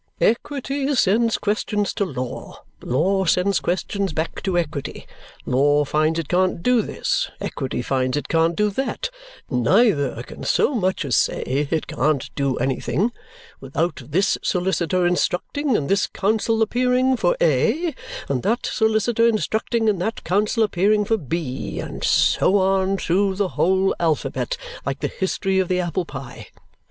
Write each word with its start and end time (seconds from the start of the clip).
Equity 0.19 0.95
sends 0.95 1.37
questions 1.37 1.93
to 1.93 2.05
law, 2.05 2.63
law 2.81 3.23
sends 3.25 3.59
questions 3.59 4.13
back 4.13 4.41
to 4.41 4.57
equity; 4.57 5.05
law 5.45 5.85
finds 5.85 6.17
it 6.17 6.27
can't 6.27 6.63
do 6.63 6.81
this, 6.81 7.29
equity 7.39 7.83
finds 7.83 8.17
it 8.17 8.27
can't 8.27 8.55
do 8.55 8.71
that; 8.71 9.11
neither 9.51 10.23
can 10.23 10.43
so 10.43 10.73
much 10.73 11.05
as 11.05 11.15
say 11.15 11.43
it 11.69 11.85
can't 11.85 12.31
do 12.33 12.57
anything, 12.57 13.11
without 13.59 14.01
this 14.07 14.39
solicitor 14.41 15.05
instructing 15.05 15.77
and 15.77 15.87
this 15.87 16.07
counsel 16.07 16.63
appearing 16.63 17.15
for 17.15 17.37
A, 17.39 17.93
and 18.27 18.41
that 18.41 18.65
solicitor 18.65 19.27
instructing 19.27 19.87
and 19.87 20.01
that 20.01 20.23
counsel 20.23 20.63
appearing 20.63 21.05
for 21.05 21.17
B; 21.17 21.79
and 21.79 22.03
so 22.03 22.57
on 22.57 22.97
through 22.97 23.35
the 23.35 23.49
whole 23.49 23.93
alphabet, 23.99 24.57
like 24.83 25.01
the 25.01 25.07
history 25.07 25.59
of 25.59 25.67
the 25.67 25.79
apple 25.79 26.05
pie. 26.05 26.47